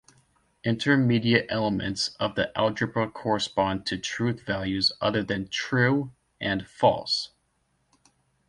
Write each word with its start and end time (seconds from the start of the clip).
Intermediate 0.63 1.45
elements 1.47 2.15
of 2.19 2.33
the 2.33 2.51
algebra 2.57 3.07
correspond 3.07 3.85
to 3.85 3.99
truth 3.99 4.41
values 4.41 4.91
other 4.99 5.21
than 5.21 5.47
"true" 5.47 6.11
and 6.39 6.65
"false". 6.65 7.29